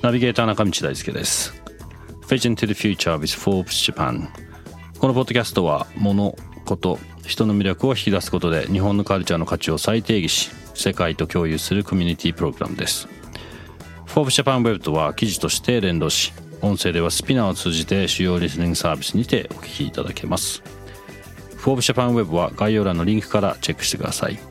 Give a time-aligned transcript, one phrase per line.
[0.00, 1.52] ナビゲーター中道大輔です。
[2.28, 4.28] Vision to the Future with Forbes Japan
[5.00, 13.08] このポッドキャストは物事人の魅力を引き出すことで日本のカルチャーの価値を再定義し世界と共有するコミュニティプログラムです。
[14.06, 20.62] Forbes Japan Web とは記事として連動し音声ではスピナーを通じて主要リスニングサービスにてお聞きいただけます。
[21.56, 24.49] Forbes Japan Web は概要欄のリンクからチェックしてください。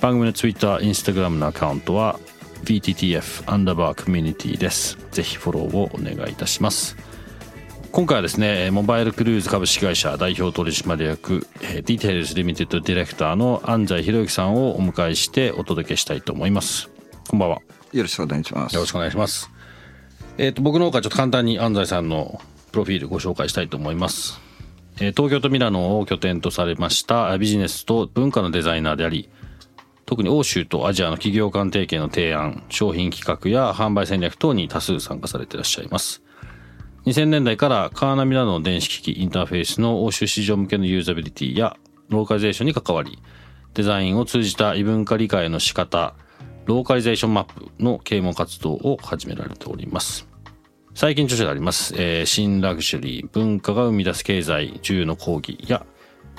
[0.00, 2.20] 番組の Twitter、Instagram のアカウントは
[2.62, 4.96] VTTF アンダーバーコミュニティです。
[5.10, 6.96] ぜひフォローをお願いいたします。
[7.90, 16.90] 今回はですね、モバイルクルーズ株式会社代表取締役、ディテールズリミテッドディレクターの安西博之さんをお迎えしてお届けしたいと思います。
[17.28, 17.60] こんばんは。
[17.92, 18.74] よろしくお願いします。
[18.74, 19.50] よろしくお願いします。
[20.36, 22.40] えっ、ー、と、僕の方からちょっと簡単に安西さんの
[22.70, 24.40] プロフィールご紹介したいと思います。
[25.00, 29.28] え東京とミラノを拠点とされましたビジネスと文化のデザイナーであり、
[30.08, 36.22] 特に欧州とアジアの企業間提携の提案、商品企画や販売戦略等に多数参加されていらっしゃいます。
[37.04, 41.76] 2000年代からカーナビなどの電子機器インターフェースの欧州市場向けのユーザビリティや
[42.08, 43.18] ローカリゼーションに関わり、
[43.74, 46.14] デザインを通じた異文化理解の仕方、
[46.64, 50.26] ローカリゼーションマップの啓蒙活動を始められております。
[50.94, 55.84] 最近著書であります、えー、新ラグジュアリー、文化が生み出す経済、17の講義や、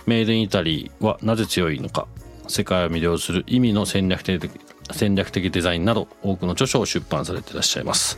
[0.07, 2.07] メイドインイタリーはなぜ強いのか
[2.49, 4.51] 世界を魅了する意味の戦略的
[4.91, 8.17] 戦略的デザインなど多くの著書を出版されていらっしゃいます。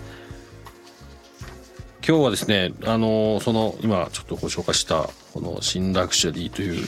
[2.07, 6.87] 今日はですねあのその今ちょっとご紹介したこの新ラクシュリーという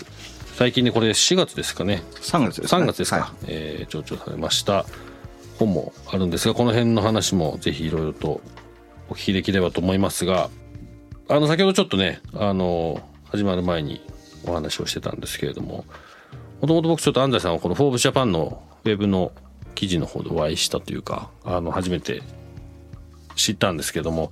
[0.55, 2.01] 最近ねこれ4月ですかね。
[2.15, 4.85] 3月です、ね、3月ですか、はい、えー、上場されました。
[5.59, 8.41] 本もあるんですがこの辺の話もぜひいろいろと
[9.09, 10.49] お聞きできればと思いますが
[11.27, 14.01] あの先ほどちょっとねあの始まる前に
[14.45, 15.85] お話をしてたんですけれども
[16.63, 19.33] もともと僕ちょっと安西さんはこのフォーブジャパンのウェブの
[19.75, 22.23] 記事の方でお会いしたというか、あの、初めて
[23.35, 24.31] 知ったんですけども、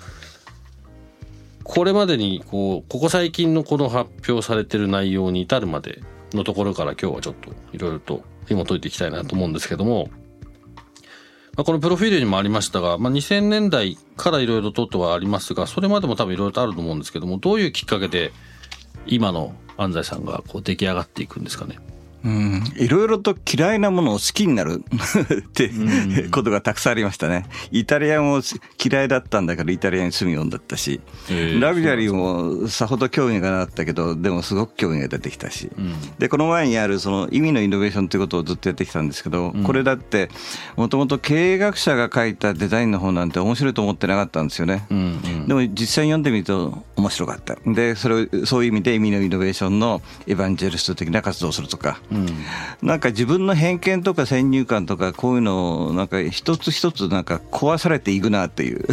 [1.65, 10.09] これまでに、こう、ここ最近のこの発表されてる内容に至るまでのところから今日はちょっといろいろと紐解いていきたいなと思うんですけども、
[11.57, 18.31] まあ、このプロフィールにもありましたが、まあ、2000年代からいろいろととはありますが、それまでも多分いろいろとあると思うんですけども、どういうきっかけで
[19.05, 21.77] 今の安西さんがこう出来上がっていくんですかね？
[22.23, 24.83] うん、いろいろと嫌いなものを好きになる。
[25.39, 25.71] って
[26.31, 27.45] ことがたくさんありましたね。
[27.71, 28.41] イタリアも
[28.83, 31.01] 嫌いだったんだからイタリアに住むようになったし、
[31.59, 40.29] ラグジュアリーもさほど興味がなかったけど、でもすごく興味が出てきたし、うん、で、この前にあるその意味のイノベーションということをずっとやってきたんですけど、うん、これだって、
[40.75, 44.85] もともと経営学者が書いたデザインの本なんて面白いと思ってなかったんですよね。
[44.89, 47.55] うんうん、でも実際に読んでみると面白かった。
[47.65, 52.27] で、それをそういう意味で意味のイノベーションのエヴァンジェリスト的な活動をするとか、うん、
[52.87, 58.85] なんか自分の偏見とか先入観とかこういうのをなんか一つ一つなんか壊されていくなっていう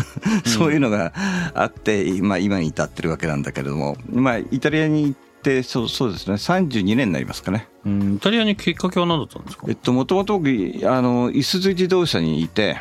[0.46, 1.12] そういうのが
[1.54, 6.34] あって、まあ、今に至ってるわけなんだけれども、まあ、イタリアに行ってそうそうですね。
[6.34, 7.68] 32年になりますかね。
[7.84, 9.66] うん、イタリアにきっかけは何だったんですか？
[9.68, 10.48] えっともともと僕
[10.84, 12.76] あのいすゞ自動車にいて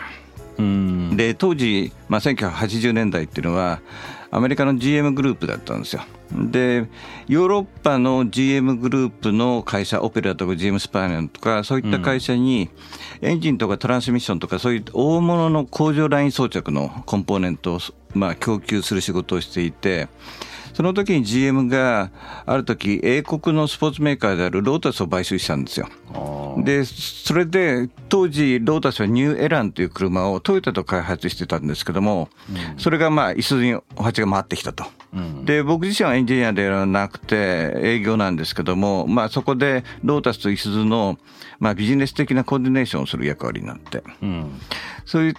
[1.16, 3.80] で当時、まあ、1980年代っていうのは
[4.30, 6.02] アメリカの GM グループだったんですよ。
[6.34, 6.88] で
[7.28, 12.70] ヨーロッパの GM グループの会社オペラとか GM スパイナとかそういった会社に
[13.22, 17.80] エンジンとかトランスミッションとかそういう大物の工場ライン装着のコンポーネントを
[18.14, 20.10] まあ供給する仕事をしていて
[20.78, 22.12] その時に GM が
[22.46, 25.90] ある時英国のスポーツメーカーであるロータスを買収したんですよ。
[26.64, 34.86] でそれで当時ロータスはニューエランという車をトヨタと開発してたんですけども、うん、それがまあいすにお鉢が回ってきたと。
[35.16, 41.18] うん、で僕自身はエンジニアではなくて営業なんですけども、まあ、そこでロータスといすゞの、
[41.60, 44.62] まあ、ビジネス的なコーディネーションをする役割になって、うん、
[45.08, 45.34] そういう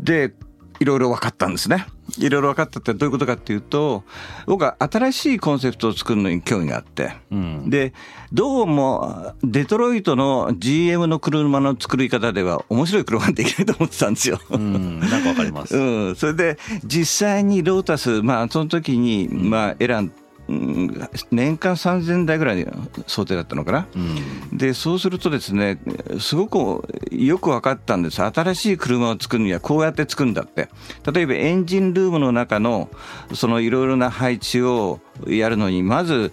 [0.00, 0.34] で
[0.80, 1.86] いろいろ分かったんですね。
[2.18, 4.04] いろいろ分かったってどういうことかっていうと
[4.46, 7.94] 僕は新しいコンセプトを作るのに興味があって、うん、で
[8.32, 14.38] どうもデトロイトの GM の車の作り方では面白い車ができないと思ってたんですよ。
[14.50, 15.76] うん、なんかわかります。
[15.76, 20.12] うん、それで実際にロータスまあその時にまあエラン
[20.46, 22.72] 年間3000台ぐらいの
[23.06, 25.78] 想定だったのかな、うん、でそうするとですね
[26.20, 28.22] すごくよく分かったんです。
[28.22, 30.68] 新しい車を作るにはこうやって作るんだって。
[31.12, 32.88] 例えばエンジンルームの中の
[33.34, 36.32] そのいろいろな配置をやるのにまず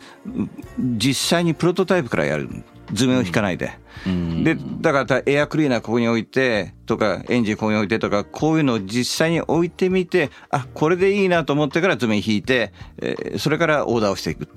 [0.79, 2.49] 実際にプロトタイプからやる
[2.93, 3.71] 図面を引かないで。
[4.43, 14.47] で、だからエアクリーナーここに置いてとか、エンジンここに置いてとか、こういうのを実際に置いてみて、あ、これでいいなと思ってから図面引いて、えー、それからオーダーをしていく。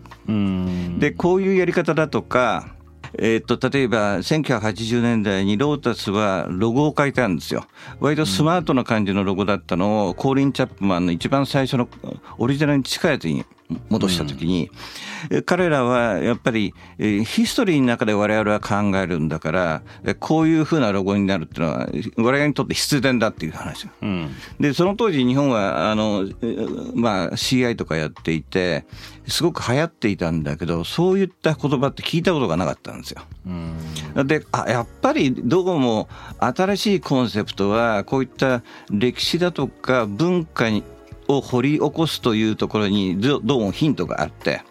[0.99, 2.75] で、こういうやり方だとか、
[3.19, 7.67] えー、っと、例えば、1980年代にロータスはロゴを変えたんですよ。
[8.01, 11.89] 割とスマートな感じのロゴだったのを、コーリン・チャップマンの一番最初の
[12.39, 13.45] オリジナルに近いやつに
[13.89, 14.71] 戻したときに、
[15.31, 19.83] うん、彼らはやっぱり、えー、ヒストリーの中で我々は考えるんだから、
[20.21, 23.89] こういうふうなロゴになるっていうのは、我々にとって必然だっていう話。
[24.03, 24.31] うん、
[24.61, 26.29] で、その当時日本は、あの、
[26.95, 28.87] まあ CI とかやっていて、
[29.27, 33.23] すごく流行っていたんだけど、そういった言葉って聞いたことがなかったんですよ。
[33.47, 36.09] うん、で、あ、やっぱりどうも
[36.39, 40.83] 新しいコンセプトは、こういった歴史だとか文化に
[41.29, 44.63] を掘り起こすというところにどうもヒントがあって、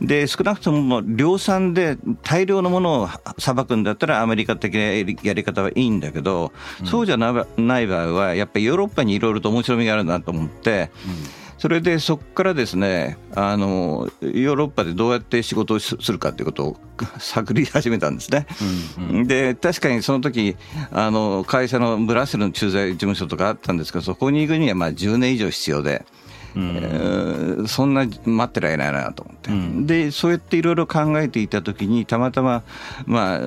[0.00, 10.90] うん、で少なくとも量産で大量のものをさばくんだったらアメリカ的なやり方はいいんだけど、うん、そうじゃない場合はやっぱりヨーロッパにいろいろと面白みがあるなと思って。
[11.36, 16.76] うんそれでそこからですねあのヨーロッパでどうやって仕事をするかということを
[17.20, 18.48] 探り始めたんですね。
[18.98, 20.56] うんうん、で確かにその時
[20.90, 26.04] あの会社のブラッセルの駐在事務所とかあったんですけどそこに行くにはまあ10年以上必要で。
[26.56, 32.62] うん、えー、そんな待ってられないなと思って、うん、でそうやっていろいろ考えていた時にたまたま、
[33.06, 33.40] まあ、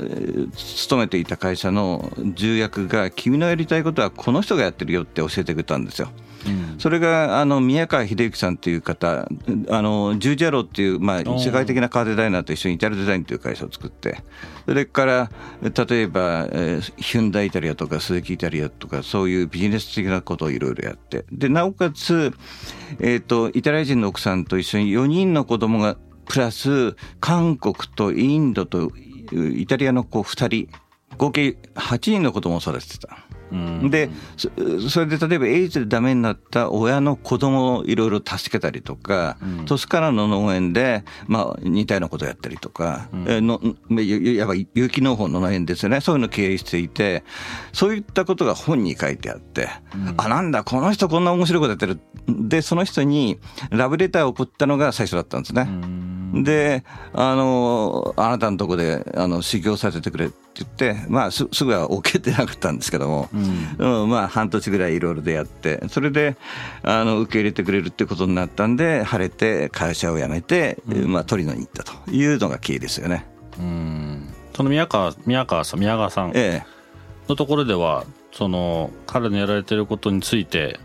[0.55, 6.09] 勤めていた会社の重役が君のやりたいことはこの人がやってるよって教えてくれたんですよ。
[6.77, 9.27] それがあの宮川秀幸さんという方、
[9.69, 14.23] あのジュージャロっていう、まあ、世界的なカーデザイナーと一緒にイタリアデザインという会社を作って、
[14.65, 15.31] それから
[15.61, 22.33] 例えば、えー、ヒュンダイイタリアとか鈴木イタリアとか、そういうビジネス的なことをいろいろやって、でなおかつ、
[22.99, 28.91] えーと、イタリア人の奥さんと一緒に4人の子供がプラス韓国とインドと
[29.31, 30.85] イタリアの子2人
[31.17, 33.17] 合計8人の子供を育ててた。
[33.89, 34.09] で
[34.89, 46.01] それで例えばエイズでダメになった親の子供をいろいろ助けたりとか、うん、トスカラの農園で、まあ、似たようなことをやったりとか、うん、えのやっぱ有機農法の農園ですよね。
[46.01, 47.23] そういうのを経営していて
[47.71, 51.99] そういったことが本に書いてあって、うん、あなんだこの人こんな面白いことやってる。
[52.27, 53.39] でその人に
[53.69, 55.67] ラブレターを送ったのが最初だったんですね。
[56.43, 56.83] で
[57.13, 64.01] あのあなたのとこであの修行させてくれって言って、まあ、すすぐは OK ってなかったんですけども、うん。
[64.03, 66.35] うん、まあ、半年ぐらいいろいろでやってそれで
[66.83, 73.25] あの受け入れてくれるってことになったんで晴れて会社を辞めて、うん、まあ、トリノに行ったというのが経緯ですよね。
[73.59, 74.33] うん。
[74.55, 76.33] その宮川宮川さん宮川さん
[77.27, 80.79] のところでは、その彼のやられてることについて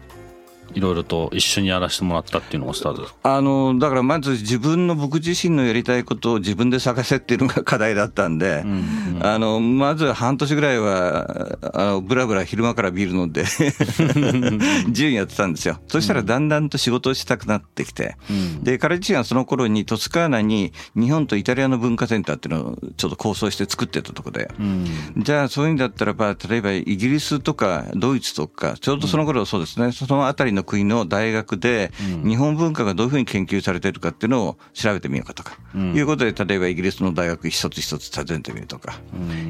[0.74, 13.44] いろいろと一緒にやらせてもらったっていうのがスタートですあのだからまず自分の僕自身のやりたいことを自分で探せっていうのが課題だったんで、うんうん、あのまず半年ぐらいはあのブラブラ昼間からビール飲んで
[14.88, 15.78] 自由にやってたんですよ。
[15.86, 24.86] そしたらだんだんと仕事をしたくなってきて、うん、で彼自身はその頃にトスカーナに日本とイタリアの文化センターっていうのをちょっと構想して作ってたとこで、うん、
[25.18, 31.90] じゃあそういうんだったらば例えばイギリスとかドイツとかちょうどその頃そうですね、そのあたりのの国の大学で
[32.24, 39.00] 日本文化がどういうふうに研究されているかっていうのを調べてみようかとか、いうことで例えばイギリスの大学一つ一つ訪ねてみるとか、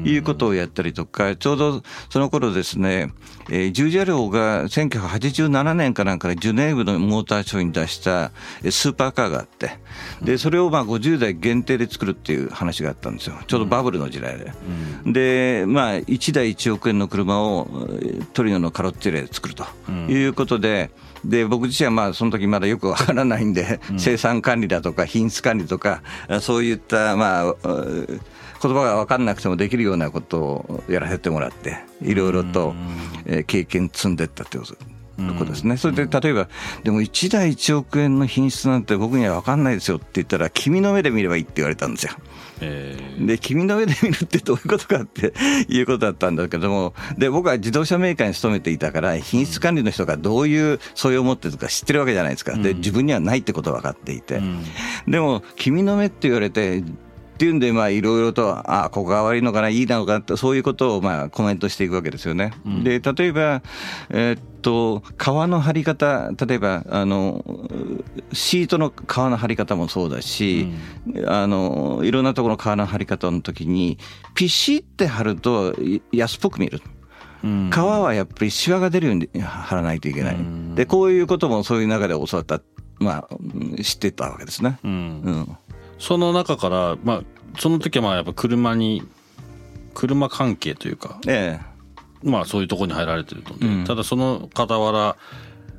[0.03, 3.13] いうことをやったりとかちょうどその頃ですね、
[3.49, 8.31] えー、ジュージャルが1987年かなんかでジュネーブのモーターショーに出した
[8.69, 9.71] スーパーカーがあって
[10.21, 13.37] でそれをまあ50代限定で作るっていう話があったんですよ。
[13.47, 14.51] ちょうどバブルの時代で。
[15.05, 17.67] でまあ1台1億円の車を
[18.33, 20.91] トリノのカロッツェレで作るということで、
[21.23, 26.01] で僕自身はまあその時まだよくわからないんで、うん、生産管理だとか品質管理とか
[26.41, 32.73] そういったまあ言葉が分かんなくてもできるようなことをやらせてもらっていろいろと
[33.47, 34.75] 経験積んでったってこと
[35.33, 35.77] ことですね。
[35.77, 36.49] それで例えば、
[36.83, 42.13] でも1台1億円の品質なんて僕には分かんないですよって言ったら、君の目で見ればいいって言われたんですよ。
[42.61, 45.33] えー、で君の目で見るってどういうことかって
[45.67, 52.55] いうことだったんだけどもで僕は自動車メーカーに勤めていたから品質管理の人がどういう素養を持ってるか知ってるわけじゃないですか。
[52.55, 54.63] で自分にはないってことは分かっていて、うん、
[55.07, 56.83] でも君の目って言われて
[57.41, 62.53] っていうんで、まあ、いろいろと、ああ、ここが悪いのかな、いいのかな、そういうことを、まあ、コメントしていくわけですよね。
[62.63, 63.63] うん、で、例えば、
[64.11, 67.43] えー、っと、川の張り方、例えば、あの、
[68.31, 70.67] シートの川の張り方もそうだし、
[71.15, 73.97] うん、あの、いろんなところの川の張り方の時に、
[74.35, 75.73] ピシって張ると
[76.11, 76.81] 安っぽく見える。
[77.41, 80.37] 皮はやっぱりシワが出るように貼らないといけない。
[80.75, 82.61] で、こういうこともそういう中で教わった、
[82.99, 84.77] まあ、知ってたわけですね。
[84.83, 85.57] うん、うん、
[86.01, 87.23] その中から、まあ、
[87.59, 89.03] その時はまあやっぱ車に、
[89.93, 95.15] 車関係というか、ええ、まあそういうところに入られてるので、うん、ただその傍ら、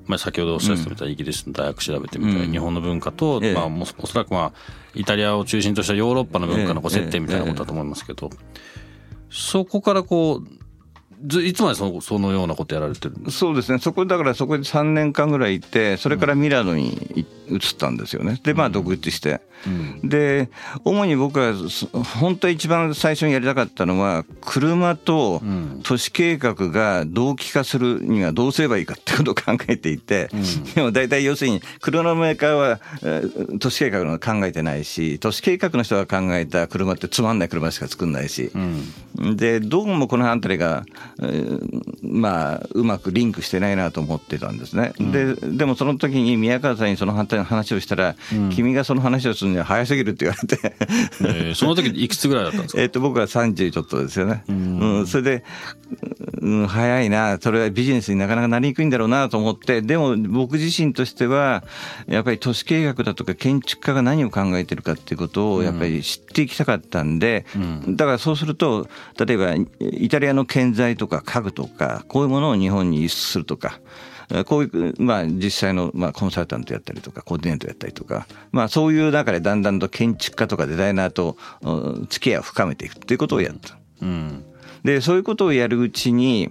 [0.06, 4.60] まあ、先ほどおっしゃってたイギリスの大学調べてみたり、うん、日本の文化と、ええ、まあ、おそらくまあ
[4.94, 8.30] イタリアを中心としたヨーロッパの文化の接点みたいなことだと思いますけど、
[9.28, 10.61] そこからこう
[11.24, 19.68] いつまでそのそのようなことやられてるそうですね、そこだからそこで3年間ぐらい行って、それからミラノに移ったんですよね、で、まあ、独立して、う
[20.04, 20.50] ん、で、
[20.84, 21.54] 主に僕は、
[22.20, 25.42] 本当は一番最初にやりたかったのは、車と
[25.82, 32.80] 都市計画が同期化するにはどうすればいいかってことを考えていて、うん、でも大体要するに、車のメーカーは
[33.60, 38.50] 都市計画の考えてないし、都市計画の人が考えた車ってつまんない車しか作んないし、
[39.16, 40.84] うん、で、どうもこの辺りが、
[42.02, 44.92] まあ、うまくリンクしてないなと思ってたんですね。
[44.98, 50.74] うん、で、でもその時に宮川さんにその反対の話をしたら、うん、君がその話をするには早すぎるって言われて。
[51.20, 52.82] えー、その時いくつぐらいだったんですか？
[52.82, 54.44] えっと、僕は30ちょっとですよね。
[54.48, 55.44] うん、うん、それで、
[56.40, 61.64] うん、早いな、それはビジネスになかなかなりにくいんだろうなと思って、でも僕自身としては、
[62.06, 67.44] やっぱり都市計画だとか建築家が何を考えてるかっていうことをやっぱり知っていきたかったんで、
[67.88, 68.88] だからそうすると、
[69.24, 73.80] 例えばイタリアの建材とか家具とか、こういうものを日本に輸出するとか、
[74.46, 81.36] こういう、まあ、実際の、まあ、コンサルタントやったりとか、コーディネートやったりとか、まあ、そういう中でだんだんと建築家とかデザイナーと
[82.08, 83.76] 付き合いを深めていくっていうことをやった。
[84.00, 84.44] うん、
[84.84, 86.50] で、そういうことをやるうちに、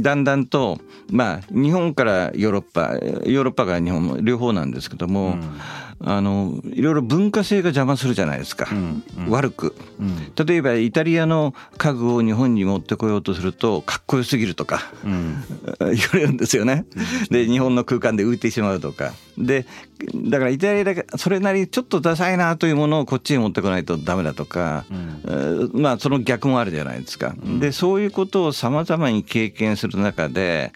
[0.00, 0.78] だんだんと、
[1.10, 2.94] まあ、日本からヨーロッパ、
[3.26, 5.60] ヨーロッパから日本も両方なんですけども、うん。
[6.00, 15.42] あのいろいろ文化性が邪魔するじゃないですか、うんうん、悪く、うん、例えばイタリアの家具を日本に持ってこようとするとかっこよすぎるとか、うん、
[15.80, 16.86] 言われるんですよね、
[17.30, 19.12] で日本の空間で浮いてしまうとか。
[19.36, 19.66] で
[20.14, 30.72] だからイタリアだけそれなりにちょっとダサいなというものをこっちに持ってこないとダメだとか、うん、まあその逆もあるじゃないですか、でそういうことをさまざまに経験する中で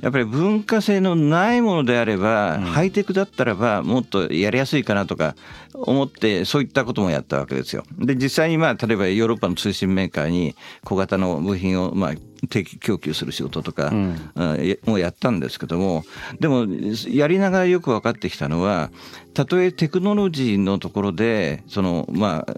[0.00, 5.34] やっぱり文化性のないものであれば、ハイテクだったらばもっとやりやすいかなとか
[5.74, 7.84] 思ってそういったこともやったわけですよ。
[7.98, 10.54] で実際にまあ例えばヨーロッパの通信メーカーに
[10.84, 12.14] 小型の部品をまあ
[12.48, 14.16] 定期供給する仕事とか、うん、
[14.84, 16.04] もうやったんですけども
[16.40, 16.66] でも
[17.08, 18.90] やりながらよく分かってきたのは
[19.34, 22.56] たとえテクノロジーのところでそのまあ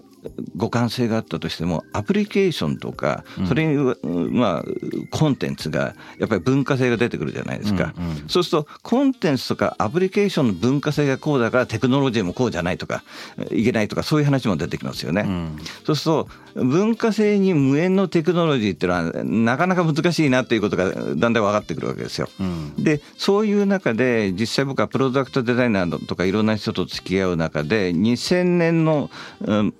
[0.57, 3.95] 互換性があったとしてもアプリケーションとかそれに、
[4.31, 4.63] まあ
[5.11, 13.03] コンテンツがやっぱり文化性が出てくるじゃないですか、うんうん、そうするとコンテンツとかアプリケーションの文化性がこうだからテクノロジーもこうじゃないとか
[13.51, 29.09] いけないとかそういう話も出てきますよね、うん、そうすると文化性に無縁のテクノロジーっていうのはなかなか難しいなということがだんだん分かってくるわけですよ、うん、でそういう中で実際僕はプロダクトデザイナーとかいろんな人と付き合う中で2000年の、
[29.41, 29.73] うん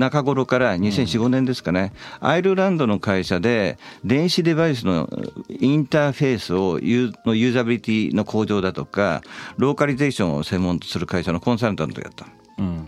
[0.00, 5.08] 中頃から2004、5年ですかね、アイルランドの会社で、電子デバイスの
[5.48, 9.22] インターフェースをユのユーザビリティの向上だとか、
[9.56, 12.26] ローカリゼーションを専門とする会社のコンサルタントをやった。
[12.58, 12.86] うん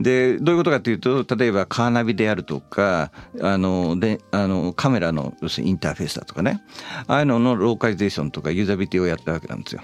[0.00, 6.62] でどういうことかというと例えばカーナビであるとかあのであのカメラの要するにインターフェースだとかね
[7.06, 9.82] ああいうののローカリゼーションとかユーザビリティをやったわけなんですよ。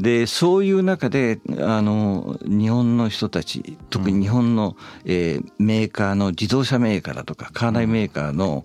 [0.00, 8.64] でそういう中であの日本の人たち特に日本の、えー、メーカーの自動車メーカーだとかカーナイメーカーの、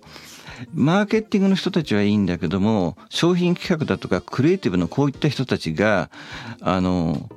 [0.74, 6.10] マーケティングの人たちはいいんだけども商品企画だとかクリエイティブのこういった人たちが
[6.60, 7.28] あの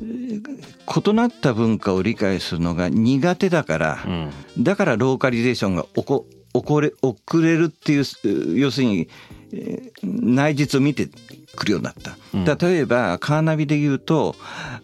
[0.00, 9.08] 異なった文化を理解するのが苦手だから、うん、だからローカリゼーションが起こ遅れ遅れるっていう要するに
[10.02, 11.08] 内実を見て
[11.54, 12.16] くるようになった。
[12.66, 14.34] 例えばカーナビで言うと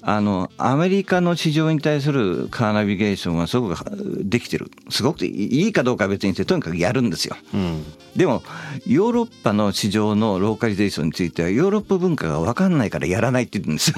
[0.03, 3.77] あのアメリカの市場に対するカーナビゲーションはすごく
[4.25, 4.71] できてる。
[4.89, 7.37] すごくいいかどうかは別にしてとにかくやるんですよ。
[7.53, 7.85] うん、
[8.17, 8.43] でも
[8.87, 13.97] ヨーロッパの市場のローカリゼーションについてはヨーロッパ文化が分かんないからやらないって言うんですよ。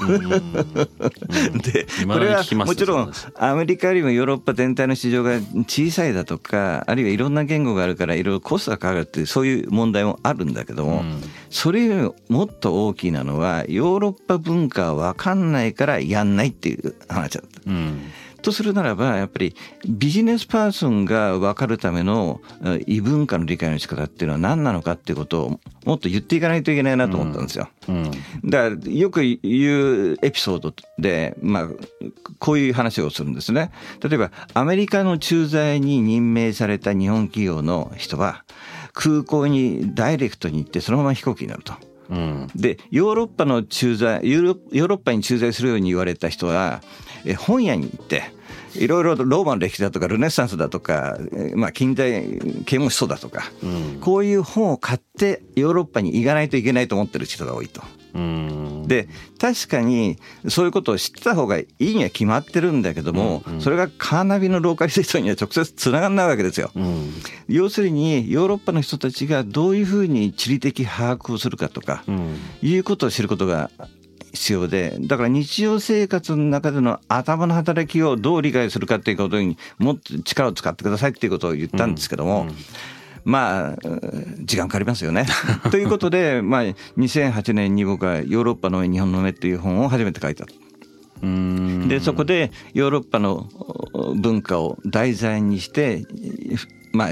[1.61, 5.37] でこれはもちろんアメリカよりもヨーロッパ全体の市場が
[5.67, 11.21] 小さいだとかあるいはいろんな言語があるからいろいろコストがかかるっていうそういう問題もあるんだけども、うん、
[11.53, 17.61] それよりもっと大きなのはヨーロッパ文化は分かんないからやんないっていう話だった。
[17.67, 18.11] うん
[18.43, 19.55] とするならばやっぱり
[19.87, 22.41] ビジネスパーソンが分かるための
[22.85, 27.69] 異文化の理解の仕方っていうのは何なのかっていうことをもっと言っていかないといけないなと思ったんですよ。
[27.87, 28.11] うん、
[28.43, 31.67] だからよく言うエピソードで、まあ、
[32.37, 33.71] こういう話をするんですね。
[34.03, 38.43] 例えばアメリカの駐在に任命された日本企業の人は
[38.93, 41.73] 空港にダイレクトに行ってそのまま飛行機になると。
[42.09, 46.81] うん、でヨーロッパの駐在ヨーロッパに駐在するように言われた人は
[47.25, 48.23] え本屋に行って
[48.75, 51.17] いろいろローマの歴史だとかルネッサンスだとか、
[51.55, 57.81] まあ、近代啓蒙思想だとか、うん、こういう本を買ってヨーロッパに行かないといけないと思ってる人が多いと。
[58.87, 59.07] で
[59.39, 60.17] 確かに
[60.47, 66.69] そういうことを知ってた方がいいには決まってるんだけども、うんうん、それがカーナビのローカリゼーションには直接つながらないわけですよ。
[66.75, 67.11] うん、
[67.47, 73.71] 要するにヨーロッパの人たちがどういうふうに地理的把握をするかとか、うん、いうことを知ることが
[74.33, 82.55] 必要でだから日常生活の中での頭の働きをどう理解するかっていうことにもっと力を使ってくださいっていうことを言ったんですけども、うんうん
[83.25, 83.77] まあ、
[84.41, 85.25] 時間かかりますよね。
[85.71, 86.61] ということで、まあ、
[86.97, 90.45] 2008年に僕はヨーロッパの上、日本の目っていう本を初めて書いた。
[91.87, 93.47] で、そこでヨーロッパの
[94.15, 96.05] 文化を題材にして、
[96.91, 97.09] まあ、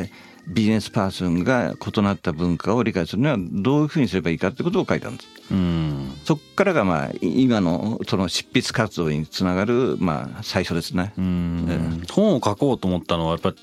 [0.48, 5.28] ビジネスパーソンが異なった文化を理解するにはどういうふうにすればいいかってことを書いたんです。
[5.52, 11.14] うんそこからがまあ今のその執筆活動につながるまあ最初ですね。
[11.18, 13.56] うん、本を書こうと思ったのはやっぱり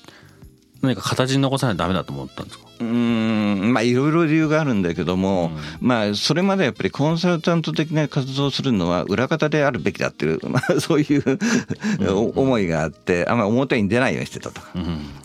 [0.81, 2.68] 何か形に残さないとダメだと思ったんですか？
[2.79, 11.39] うんまあいろいろ理由があるんだけども、うん、まあそれまでやっぱりコンサルタント的な活動をするのは裏方であるべきだっていう、 まあ、そういう
[12.35, 14.61] 思いがあってあんまり表に出ないようにしてたと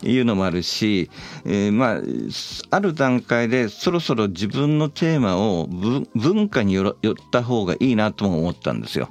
[0.03, 1.09] いうのもあるし、
[1.45, 5.67] えー、まあある段階でそろそろ自分のテーマを
[6.15, 6.95] 文化によっ
[7.31, 9.07] た方がいいなとも思ったんですよ。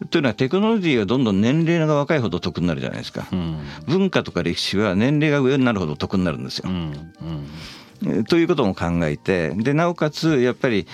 [0.00, 3.26] うん、というのはテクノロジーはどんどん年齢が若いほど得になるじゃないですか。
[3.32, 6.70] うん、文化とか歴史は年齢が上になるほど得になるんですよ。
[8.28, 10.86] ということも考えてでなおかつやっぱり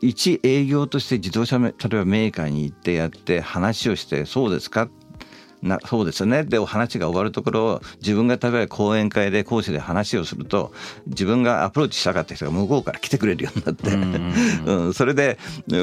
[0.00, 4.88] 一営業として自動車例えばメーカーに行ってやって話をしてそうですか
[5.62, 6.44] なそうですよね。
[6.44, 10.72] でお話が終わるところを自分が例えば講演会で講師で話をすると
[11.06, 13.90] 自分がアプローチしたかった人が向こうから来てくれるようになって、
[14.70, 15.38] うん、それで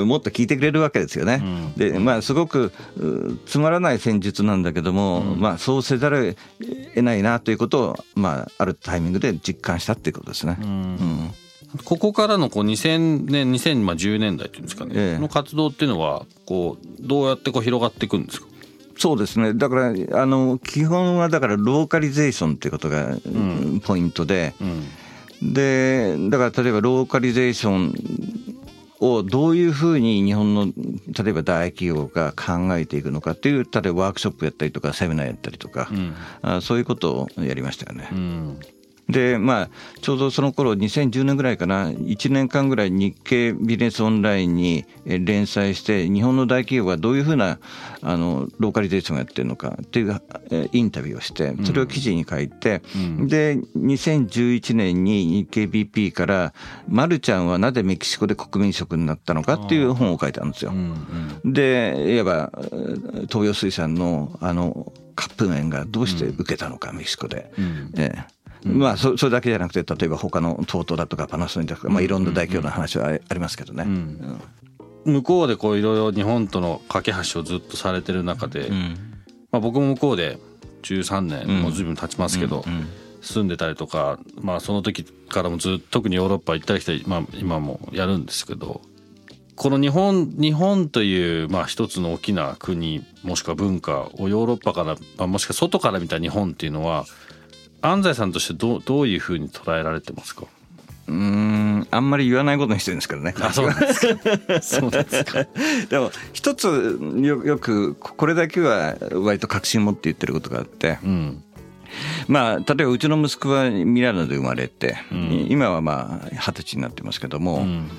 [0.05, 1.43] もっと聞いてくれるわけですよね。
[1.75, 2.71] でまあすごく
[3.45, 10.57] つまらない戦術なんだけども、まあ、そうせざるを得ないなということを、まあ、あるタイミングで実感したっていうことですね。
[10.61, 11.31] うん。
[11.83, 18.47] ここからのこう2000年2010年代っていうんですかね、ええ、の活動っていうのはこうどうやってこう広がっていくんですか？
[18.97, 19.53] そうですね。
[19.53, 23.17] だからあの基本はだからローカリゼーションっていうことが
[23.85, 24.85] ポイントで、うん
[25.41, 27.93] うん、でだから例えばローカリゼーション
[29.01, 38.09] をどういうふうに日本の例えば大企業が考えていくのかっていう例えばワークショップやったりとかセミナーやったりとか、うん、あそういうことをやりましたよね。
[38.11, 38.59] うん
[39.09, 39.69] でまあ
[40.01, 47.59] ちょうどその頃2010年ぐらいかな1年間ぐらい日経ビジネスオンラインに連載して日本の大企業がどういうふうな
[48.01, 50.19] あのローカリゼーションをやってるのかっていう
[50.71, 56.53] インタビューをしてそれを記事に書いて、うん、で2011年に日経 BP から
[56.89, 60.71] 「まるちゃんはなぜメキシコで国民食になったのか」っていう本を書いたんですよ。
[60.71, 60.95] うん
[61.43, 62.51] うん、でいわば
[63.29, 67.49] 東洋水産のあのカップ麺がどうして受けたのか、メキシコで。
[67.97, 68.34] ええ
[68.65, 73.83] まあそそれだけじゃなくて例えば他の TOTO だとかパナソニックとか、まあ、いろんな大企業の話はありますけどね。
[73.83, 74.41] うん。
[75.05, 78.71] 向こうでこういろいろ日本との架け橋をずっとされてる中で、
[79.51, 80.39] まあ、僕も向こうで
[80.81, 82.65] 13年もう随分経ちますけど、
[83.21, 88.81] 住んでたりとか、まあ、その時からもずっと特にヨーロッパ行ったり来たり、まあ、今もやるんですけど
[89.55, 97.05] この日本日本というまあ一つの大きな国もしくは文化をヨーロッパから、まあ、もしくは外から見た日本っていうのは
[97.81, 100.45] 安西さんとしてどうどういうふうに捉えられてますか？
[101.07, 103.35] うんあんまり言わないことにしてるんですけどね。
[103.39, 104.61] あそうですか。
[104.61, 105.45] そうですか。
[105.89, 111.43] でも一つよよくこれだけは割と確信持って言ってることがあって、うん、
[112.27, 117.57] まあ例えばうちの息子はミラノで生まれて、うん、今はまあ二十歳になってますけども。
[117.57, 117.89] うん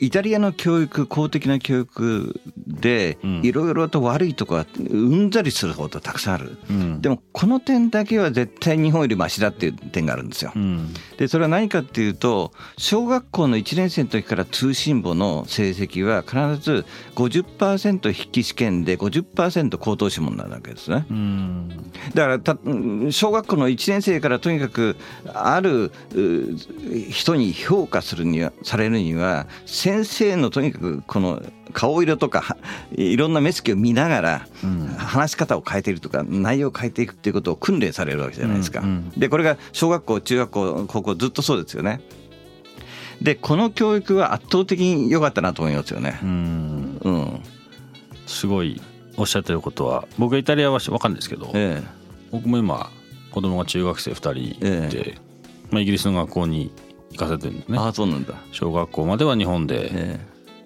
[0.00, 21.68] イタリアの教育公的な教育でいろいろと悪いとこはうんざりするほどたくさんある、うん、でもこの点だけは絶対日本よりマシだっていう点があるんですよ、うん、でそれは何かっていうと小学校の1年生の時から通信簿の成績は必ず50%筆記試験で50%高等試問なわけですね、うん、
[22.14, 22.56] だからた
[23.10, 25.92] 小学校の1年生からとにかくある
[27.10, 32.56] 人に評価するにはされるには先生のとにかくこの顔色とか
[32.92, 34.46] いろんな目つきを見ながら
[34.96, 38.82] 話し方を変えているとか内容を変えていくっていうことを訓練されるわけじゃないですか。
[39.16, 42.00] でこれが小学校中学校高校ずっとそうですよね。
[43.20, 46.18] でこの教育は圧倒的に良かったなと思いますよね。
[46.22, 47.40] うん、うん、
[48.26, 48.80] すごい
[49.16, 51.88] おっしゃってることは僕はイタリアは分かるんですけど、ええ、
[52.30, 52.90] 僕も今
[53.30, 55.14] 子供が中学生2人で、え、
[55.70, 56.72] まあ、イギリスの学校に
[57.10, 57.78] 行かせてるんですね。
[57.78, 58.34] あそうなんだ。
[58.52, 60.20] 小学校までは日本で、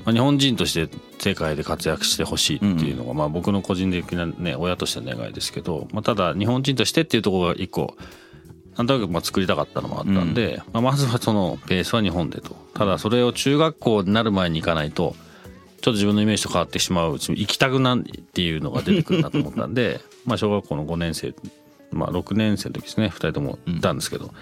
[0.04, 7.96] まあ、日本人として世界で活躍してほしいっていうのが、まあ、僕の個人的な、ね、親としての願いですけど、まあ、ただ日本人としてっていうところが一個
[8.76, 12.56] なんとなくまあ作りたかったのもあったんで、まあ、まずはそのベースは日本でと。
[12.74, 15.14] ただそれを中学校になる前に行かないと
[15.80, 21.34] ちょっと自分のイメージと変わってしまう行きたくないっていうのが出てくるなと思ったんで まあ小学校の5年生
[21.92, 23.06] まあ6年生の時ですね。
[23.06, 24.32] 2人ともいたんですけど、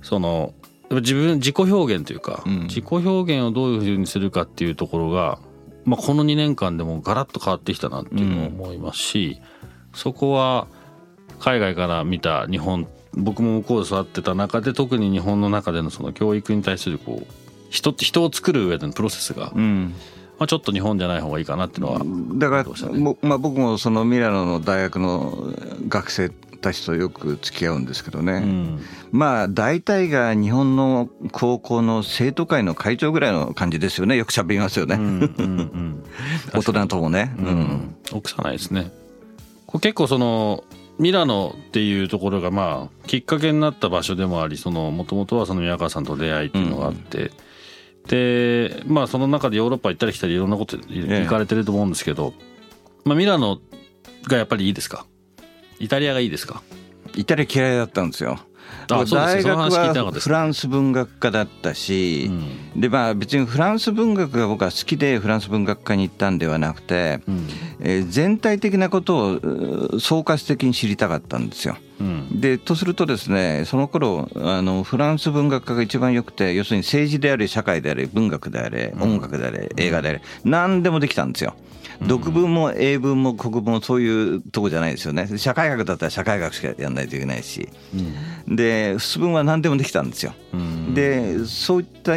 [0.00, 0.54] その
[1.00, 5.38] 自分自己表現というか、自己表現をどういうふうにするかっていうところが、
[5.84, 9.40] まあ、この2年間でもガラッと変わってきたなっていうのを思いますし、
[9.94, 10.66] そこは
[11.40, 17.32] 海外から見た日本僕も向こうで育ってた中で特に日本の中でのその教育に対するこう
[17.70, 19.94] 人って人を作る上でのプロセスが、うん、
[20.38, 22.00] まあ、ちょっと日本じゃない方がいいかなっていうのは、
[22.38, 25.54] だから、ね、まあ、僕もそのミラノの大学の
[25.88, 26.30] 学生
[26.62, 34.16] たちとよく付き合うんですけどね、うん、まあ大体が日本の高校の生徒会の会長ぐらいの感じですよね。
[34.16, 36.04] よくしゃべりますよね、うんうんうん、
[36.54, 38.90] 大人ともね、うん、臆さないですね。
[39.66, 40.64] これ結構その
[40.98, 47.18] ミラノっていうところがまあきっかけになった場所でもありもともとはその宮川さんと出会いっていうのがあって、
[48.04, 52.34] うん、でまあその中でヨーロッパ行ったり来たりいろんなこと行かれてると思うんですけど、
[53.04, 53.58] まあ、ミラノ
[54.28, 55.06] がやっぱりいいですか？
[55.82, 56.62] イタリアがいいですか？
[57.16, 58.38] イタリア嫌いだったんですよ。
[58.86, 62.30] 大学はフランス文学科だったし、
[62.74, 67.48] うん、でまあ別にフランス文学が僕は好きでフランス文学科に行ったんではなくて、うん、
[67.80, 71.76] えー、全体的なことを総括的に知りたかったんですよ。
[72.00, 81.56] うん、でとするとですねその頃あのフランス文学科が一番よくて要するに政治であれ社会であれ文学であれ音楽であれ、映画であれ何でもできたんですよ。
[82.08, 85.38] 読文も英文も国文もそういうとこじゃないですよね。
[85.38, 87.68] 社会学だったら社会学しかやらないといけないし、
[88.48, 90.34] うん、で仏文は何でもできたんですよ。
[90.52, 92.12] うん、でそういった、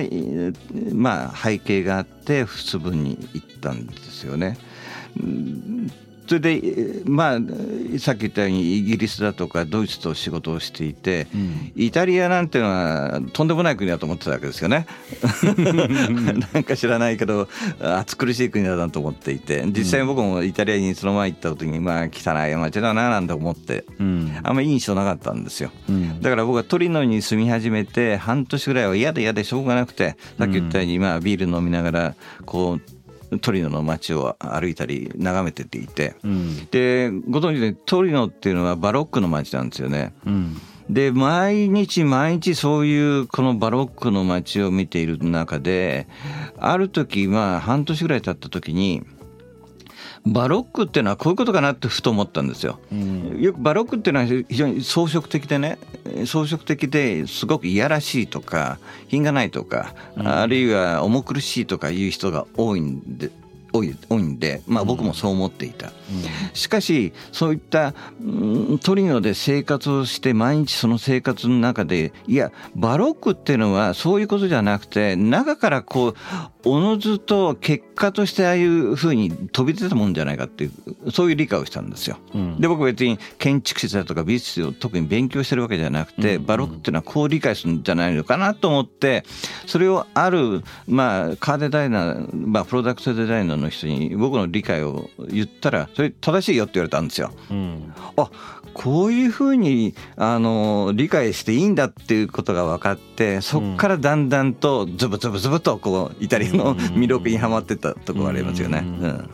[0.94, 4.58] まあ、背景があって仏文に行ったんですよね。
[6.28, 7.40] それでまあ
[8.00, 14.88] さっき言ったようにイギリスだとかドイツと仕事をしていて、うん、イタリアなんていうのはとんでもない国だと思ってたわけですよね。
[16.54, 17.48] なんか知らないけど
[17.80, 25.72] 暑苦しい国だなと思っていて実際僕もイタリアにその前行った時にまあ汚い街だななんて思って、うん、あんまりいい印象なかったんですよ。
[25.88, 32.95] うん、だから僕はトリノに住み始めて半年ぐらいは嫌で嫌でしょうがなくてさっき言ったようにまあビール飲みながらこう
[33.40, 40.14] トリノの街を歩いたり眺めてていて、うん、でご存知でトリノっていうのはバロックの街なんですよね。
[40.26, 40.58] うん。
[40.90, 46.08] で毎日毎日そういうこのバロックの街を見ている中で
[46.60, 49.04] ある時まあ半年ぐらい経った時に
[50.26, 52.80] バロックっていうのはこういうことかなってふと思ったんですよ。
[52.92, 55.78] うん、よくバロックっていうのは非常に装飾的でね
[56.26, 63.30] 装飾的ですごくいやらしいとか品がないとか、うん、あるいは重苦しいとかいう人が多いんで
[63.76, 65.94] 多い多いんで、まあ、僕もそう思っていた、うん、
[66.54, 68.24] しかしそういった、う
[68.76, 76.16] ん、トリノで生活をして毎日その生活の中でいやバロックっていうのはそういうことじゃなくて中からこう
[76.66, 80.72] おのずと結果としてああいうふうに飛び出たもんじゃないかってい
[81.06, 82.18] うそういう理解をしたんですよ。
[82.34, 89.24] うん、で僕別に建築士だとか美術を特に勉強してるわけじゃなくて、バロックっていうのはこう理解するんじゃないのかなと思って
[89.68, 97.32] それをある、まあ、カーデザイナー、まあ、プロダクトデザイナーの人に僕の理解を言ったらそれ正しいよって言われたんですよ。
[97.52, 98.30] うん、あ
[98.76, 108.80] こういうふうにあの理解していいんだっていうことが分かってそこからだんだんとズブズブズブとこうイタリアの魅力にはまってったところありますよね。
[108.80, 109.30] うん。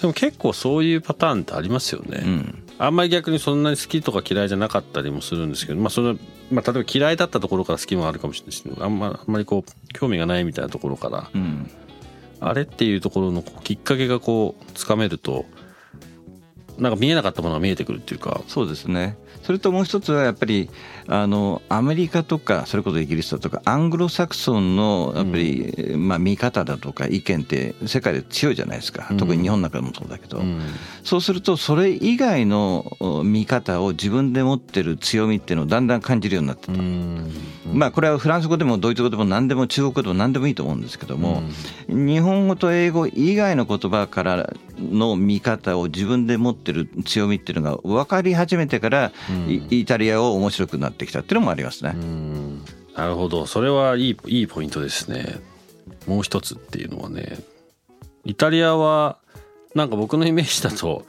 [0.00, 2.22] でも結構そういうパターンってありますよね。
[2.24, 6.18] うん、あんまり逆にそんなに好きとか嫌いじゃなかったりもするんですけど、まあそれ
[6.50, 11.70] まあ例えば嫌いだったところから好きもあるかもしれないし、あんまあんまりこう興味がないみたいなところから、うん、
[12.40, 15.44] あれっていうところのきっかけがこうつかめると、
[16.78, 18.40] なんか見えなかったものが見えてくるっていうか。
[18.48, 19.18] そうですね
[19.50, 20.70] それともう一つはやっぱり
[21.08, 30.60] あのアメリカとかそれこそイギリスだとかアングロサクソンのやっぱり、うん、まあ、見方だとか意見って世界で強いじゃないですか、特に日本の中でもそうだけど、うん、
[31.02, 37.32] そうするとそれ以外の見方を自分で持ってる強みっていうのをだんだん感じるようになってた、うん、
[37.72, 41.42] まあこれはフランス語でもドイツ語でも何でも中国語でも何でもいいと思うんですけども、
[41.88, 51.94] 日本語と英語以外の言葉からの見方を自分で持ってる強みっていうのが分かり始めてから、うん、イタリアを面白くなってきたっていうのもありますね。
[52.96, 53.46] なるほど。
[53.46, 55.40] それはいいいいポイントですね。
[56.06, 57.38] もう一つっていうのはね。
[58.24, 59.18] イタリアは
[59.74, 61.06] なんか僕のイメージだと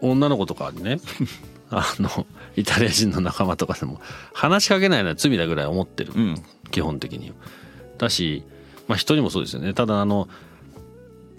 [0.00, 1.00] 女の子とかにね
[1.70, 4.00] あのイタリア人の仲間とかでも
[4.32, 7.32] 話しかけないのは罪だぐらい思ってる、うん、基本的に
[7.98, 8.44] だし、
[8.86, 9.74] まあ、人にもそうですよね。
[9.74, 10.28] ただあの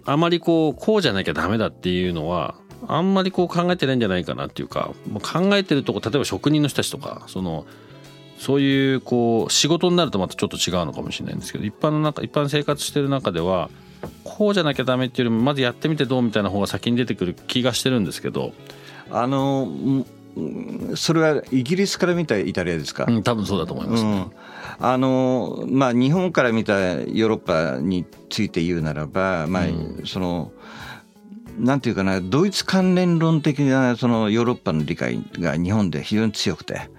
[0.05, 2.55] あまりこうこうじゃなきゃダメだっていうのは
[2.87, 7.65] あんまりこう考えてないんじゃないかなっていうか考えてるとこ例えば職人の人たちとかその
[8.37, 13.69] そういうこう仕事になるとまたちょっと違うのかもしれないんですけど一般の中一般生活してる中では
[14.23, 18.53] こうじゃなきゃダメっていうよりもまずやってみてどうみたいな方が先に出てくる気がしてるんですけど
[19.11, 20.05] あの
[20.95, 24.31] それはイギリスから見たイタリアですか、うん、多分そうだと思います、ね、うん、
[24.85, 30.51] あのまあ日本から見たヨーロッパについて言うならばまあ、うん、その
[31.59, 36.89] なんていうかなドイツ関連論的なそのヨーロッパの理解が日本で非常に強くて。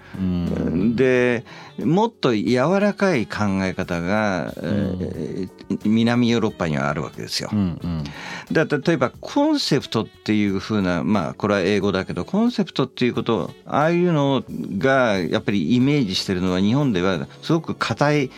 [0.97, 1.45] で
[1.85, 5.51] もっと柔らかい考え方が、うん、
[5.85, 7.51] 南ヨーロッパにはあるわけですよ。
[7.53, 8.05] うんうん、
[8.53, 14.43] だ例えばコンセプトっていうふうなまあこれは英語だけどコンセプトっていうことああいうの
[14.79, 18.31] がやっぱりイメージしてるのは日本ではすごく硬い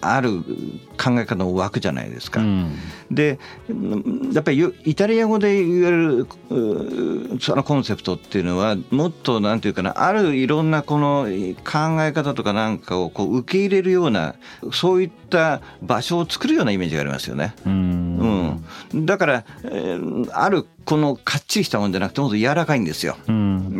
[0.00, 0.42] ある
[0.98, 2.40] 考え方の枠じゃないですか。
[2.40, 2.78] うん、
[3.10, 3.38] で
[4.32, 6.26] やっぱりイタリア語で言われる
[7.40, 11.26] そのコンセプトっていうのはもっとなんていうかなあるいろんなこの
[11.64, 14.34] 考え方とかなんかをこう受け入れるような
[14.72, 17.54] そういった場所を作るようなイメージがありますよね。
[17.66, 18.62] うん、
[18.92, 23.16] うん、だから、えー、あるこのかっちりしたもんじゃなくてもっと柔らかいんですよ。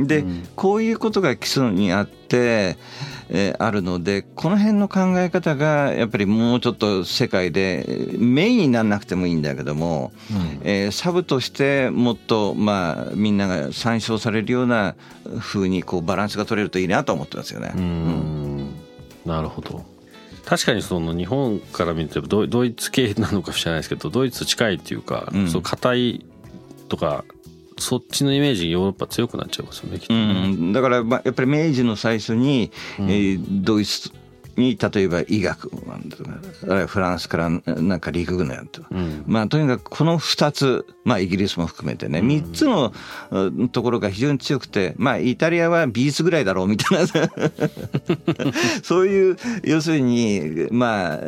[0.06, 2.76] でこういうことが基礎にあって、
[3.28, 14.94] えー、あるのでこの辺の考え方がやっぱりもうちょっと世界でメインにならなくてもいいんだけども、うん、えー、サブとしてもっとまあみんなが参照されるような
[15.38, 17.72] 風にこうバランスが取れるといいなと思ってますよね。
[17.74, 18.49] うん、
[19.30, 19.84] なるほど。
[20.44, 26.26] 確かにその日本から見てドドイツ系なのか知らないですけどドイツ近いっていうか、うん、そう硬い
[26.88, 27.24] とか
[27.78, 34.10] そっちのイメージヨーロッパ強くなっちゃいますよねきっとね、うん、だからまあやっぱり明治の最初に、うん、えー、ドイツ
[34.56, 35.70] に例えば医学
[36.64, 42.92] あるいはフランスからなんか陸軍のやと、うん、まあとにかくこの2つまあイギリスも含めてね3つの
[43.68, 47.06] ところが非常に強くてまあイタリアは美術ぐらいだろうみたいな。
[48.82, 51.18] そういう要するにまあ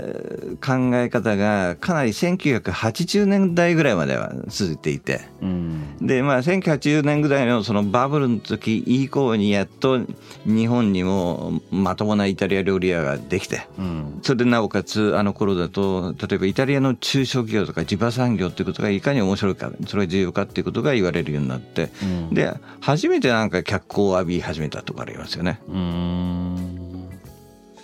[0.64, 10.00] 考え方がかなり1980年代ぐらいまでは続いていて、うん、でまあ1980年ぐらいのそのバブルの時以降にやっと
[10.44, 25.60] 日本にもまともなイタリア料理屋ができて、うん、それでなおかつあの頃だと例えばイタリアの中小企業とか地場産業っていうことがいかに面白いかそれが重要かっていうことが言われるようになって、うん、で初めてなんか脚光を浴び始めたとかありますよね。
[25.68, 27.08] うん。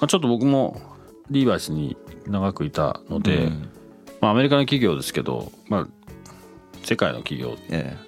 [0.00, 0.80] まあ、ちょっと僕も
[1.30, 1.96] リーバイスに
[2.26, 3.68] 長くいたので、うん、
[4.20, 5.88] まあ、アメリカの企業ですけど、まあ、
[6.84, 7.56] 世界の企業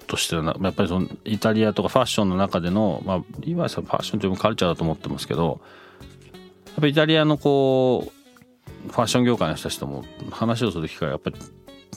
[0.07, 5.61] としてはやっぱりそのイタリアとかファッションの中での、まあ、リーバイスはファッションというカルチャーだと思ってますけど
[6.75, 8.11] ぱりイタリアのこ
[8.87, 11.35] うファッション業界の人たちとも話をする機会がやっぱり、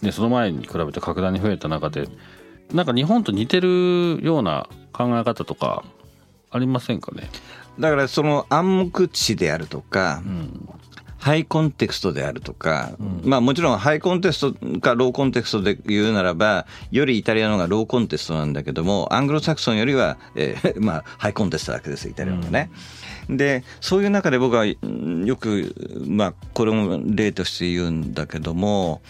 [0.03, 2.09] ね、その前に比べて格段に増えた中で
[2.73, 5.85] なんか日本と似てるような考え方とか
[6.51, 7.31] ありませんかね？
[7.79, 10.69] だからその暗黙知であるとか、うん、
[11.19, 22.71] ハイコンテクストであるとか、うん、まあもちろんハイコンテクストかローコンテクストで言うならば、よりイタリアの方がローコンテストなんだけども、アングロサクソンよりは、えー、まあハイコンテストだけですイタリアのね。
[22.73, 24.77] うんでそういう中で僕はよ
[25.37, 25.75] く、
[26.07, 29.01] まあ、これも例として言うんだけども、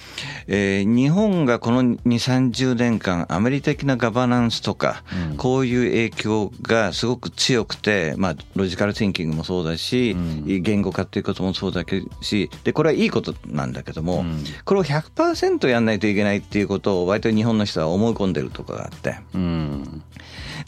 [0.46, 11.85] えー、日本がこの2 3 0年間アメリカ的なガバナンスとか、うん、こういう影響がすごく強くて、まあ、ロジカルシンキングもそうだし、うん、言語化っていうこともそうだ
[12.20, 19.16] しでこれはいいことなんだけども、うん、これを100%やんないといけないっていうことを割と日本の人は思い込んでるところがあって。
[19.35, 20.03] うん。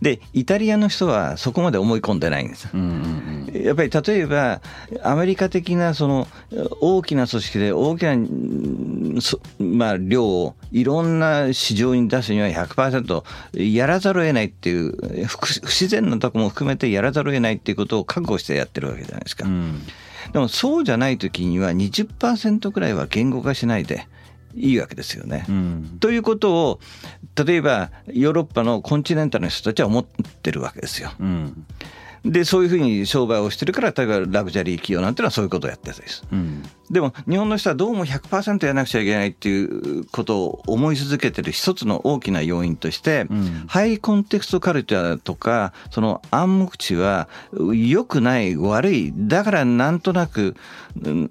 [0.01, 2.69] でイタリアの人はそこまで思い込んでないんです。
[2.75, 4.61] うんうん、やっぱり例えば
[5.03, 6.27] アメリカ的なその
[6.81, 8.17] 大きな組織で大きな、
[9.59, 19.47] まあ、量をいろんな市場に出すには100%やらざるを得ないっていう不自然なとこも含めてやらざるを得ないっていうことを覚悟してやってるわけじゃないですか。
[19.47, 19.83] うん、
[20.33, 24.07] でもそうじゃない時には20%くらいは言語化しないで
[24.57, 25.45] いいわけですよね。
[25.49, 26.81] うん、ということを
[27.45, 31.13] 例えばヨーロッパのコンチネンタルの人たちは思ってるわけですよ。
[31.21, 31.67] うん、
[32.25, 36.25] でそういうふうに商売をしてるから例えばラグジュアリー企業なんていうのはそういうことをやってるんです。
[36.33, 50.55] うん、でも日本の人はどうも100%やらなくちゃいけないっていうことを思い続けてる一つの大きな要因として、うん、ハイコンテクストカルチャーとかその暗黙知は良くない悪いだからなんとなく、
[51.03, 51.31] うん、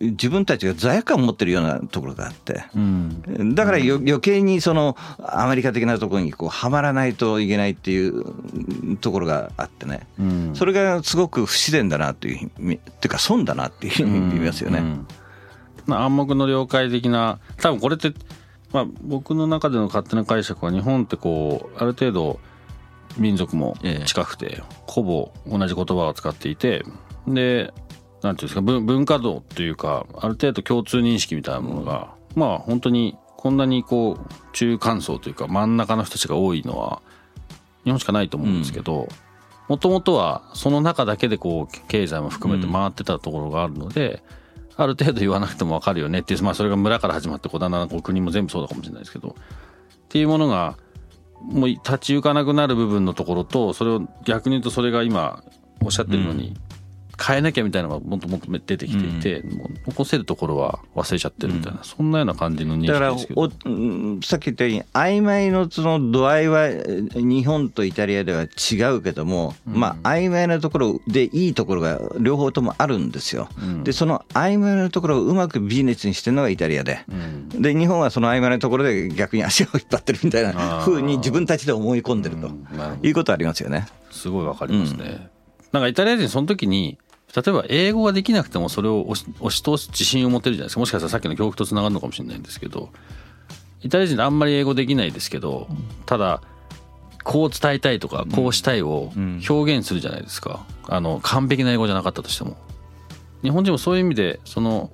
[0.00, 10.06] 自分たちが罪悪感を持ってるようなところがあって、うん、だから余計にそのアメリカ的なところにこうはまらないといけないっていうところがあってね、
[10.54, 12.76] それがすごく不自然だなというってい
[13.06, 14.81] うか損だなっていうふうに見ますよね。
[15.86, 18.12] まあ、暗黙の了解的な多分これって、
[18.72, 22.40] まあ、僕の中での勝手な解釈は日本ってこうある程度
[23.18, 26.84] 民族も近くて、ええ、ほぼ同じ言葉を使っていて
[27.26, 27.72] で
[28.22, 37.02] なんていうんですか文化度っていうかある程度共通認識みたいなものが、うん、まあ本当にこんなにこう中間層というか真ん中の人たちが多いのは
[37.84, 39.08] 日本しかないと思うんですけど
[39.68, 44.22] もともとはその中だけでこう経済も含めて回ってたところがあるので、
[44.82, 49.30] ある程度言わなくても分かるよねっていう、まあ、それが村から始まってこうだんだんこう国も全部そうだかもしれないですけど。
[49.30, 49.34] っ
[50.08, 50.76] ていうものが
[51.40, 55.42] もう立ち行かなくなる部分のところとそれを逆に言うとそれが今
[55.82, 56.54] おっしゃってるのに
[57.20, 63.48] 変えなきゃみたいなのがもっともっと出てきていて、うん、もう残せるところは忘れちゃってるみたいな、うん、そんなような感じの認識ですけど。
[63.48, 63.72] だから
[64.18, 66.68] おさっき言ったように曖昧のその度合いは
[67.14, 73.48] 日本とイタリアでは違うけども、うん、まあ曖昧なところでいいところが両方ともあるんですよ、
[73.84, 77.00] でその曖昧なところをうまくビジネスにしてるのがイタリアで、
[77.50, 82.50] で日本はその曖昧なところで逆に足を引っ張ってるみたいなふうに自分たちで思い込んでると
[83.06, 83.86] いうことありますよね。
[84.10, 85.28] すごいわかりますね、
[85.72, 86.98] なんかイタリア人その時に
[87.34, 90.80] 例えば英語ができなくてもそれを押し押し通す自信を持てるじゃないですか。
[90.80, 92.90] もしかしたらさっきの教育とつながるのかもしれないんですけど。
[93.84, 95.66] イタリア人あんまり英語できないですけど
[96.06, 96.40] ただ
[97.24, 99.12] こう伝えたいとかこうしたいを
[99.48, 102.56] 表現するじゃないですか、あの完璧な英語じゃなかったとしても。
[103.42, 104.92] 日本人もそういう意味でその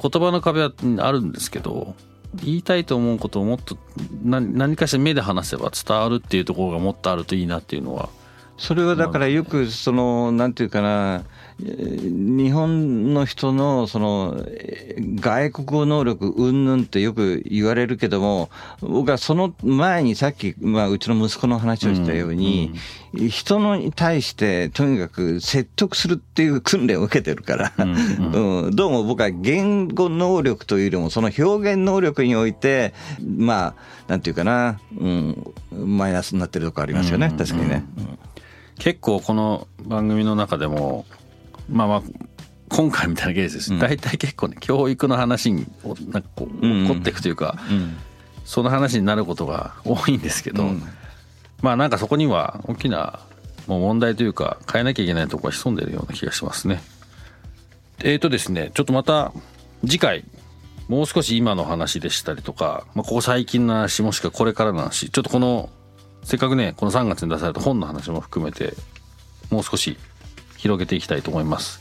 [0.00, 1.96] 言葉の壁はあるんですけど
[2.36, 3.76] 言いたいと思うことをもっと
[4.22, 8.10] 何かしら目で話せば伝わるっていうところがもっとあるといいなっていうのは
[8.60, 11.24] それはだからよくそのなんていうかな
[11.58, 14.44] 日本の人のその
[14.98, 22.72] 外国語能力うんぬんってよく言われるけども僕はその前にさっき、まあ、うちの息子の話をしたように、
[23.14, 32.92] うんうん、人のに対してとにかく説得するっていう訓練を受けてるから、うんうん、 どうも僕は言語能力というよりもその表現能力において
[33.22, 33.74] まあ
[34.06, 37.84] なんていうかな、うん、マイナスになってるとこありますよね、確かにね。
[38.80, 41.04] 結構この番組の中でも
[41.68, 42.02] まあまあ
[42.70, 45.66] 今回みたいなケースです、うん、大体結構ね教育の話に
[46.08, 47.98] なんかこう起こっていくというか、うん、
[48.44, 50.82] その話になることが多いんですけど、うん、
[51.60, 53.20] まあなんかそこには大きな
[53.66, 56.82] もう問題というか変えなきゃいけないところが潜んでるような気がしますね。
[58.02, 59.32] えーとですねちょっとまた
[59.82, 60.24] 次回
[60.88, 65.68] もう少し今の話でしたりとか、まあ、ここ最近の話もしくはこれからの話ちょっとこの
[66.22, 68.74] せっかくねこの3月に出された本の話も含めて
[69.50, 69.98] もう少し
[70.56, 71.80] 広げていきたいと思います。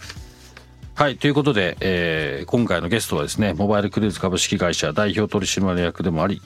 [0.96, 1.18] はい。
[1.18, 6.42] ということで、えー、今回のゲストはですね、モバイルクルーズ株式会社代表取締役でもあり、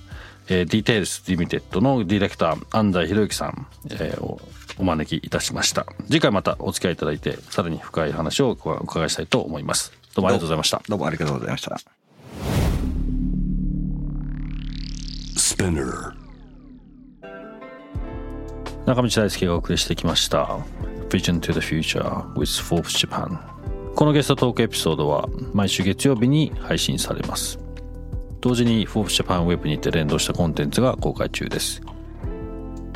[0.48, 4.40] えー、ディテールスリミテッドのディレクター、安西博之さん、えー、を
[4.78, 5.88] お招きいたしました。
[6.06, 9.92] 次回またお付き合いいただいて、さらに深い話をお伺いしたいと思います。
[10.14, 10.84] どうもありがとうございました。
[10.88, 11.82] どうもありがとうございました。
[18.86, 20.60] 中道大輔がお送りしてきました。
[21.14, 22.02] Vision to the Future
[22.34, 23.38] with Forbes Japan
[23.94, 27.60] このゲストトークエピソードは毎週月曜日に配信されます
[28.42, 31.84] 同時に Forbes Japan Web にて連動したコンテンツが公開中です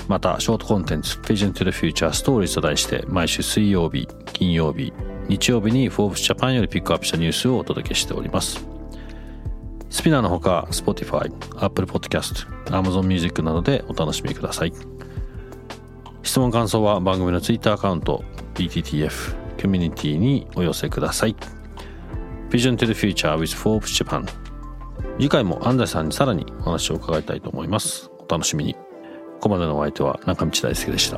[0.08, 4.92] またショートコンテンツ Vision to the Future Stories と題して毎週水曜日金曜日
[5.28, 8.66] 日曜日に Forbes Japan よりピックアップしたニュースをお届けしております
[9.92, 11.32] スピナーのほか Spotify、
[11.64, 14.97] Apple Podcast、Amazon Music などでお楽しみください。
[16.38, 18.24] 質問感想は番組のツイッターアカウント
[18.54, 21.36] BTTF コミュニティにお寄せください。
[22.52, 24.24] Vision to the Future with Forbes Japan
[25.18, 28.12] 次回も安西さんにさらにお話を伺いたいと思います。
[28.20, 28.76] お楽しみに。
[28.76, 28.80] こ
[29.40, 31.18] こまでのお相手は中道大輔でした。